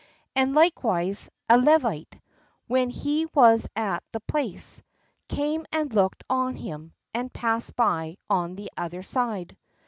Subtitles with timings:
[0.35, 2.19] And likewise a Levite,
[2.65, 4.81] when he was at the place,
[5.29, 9.55] came and looked on him, and passed by on the other side.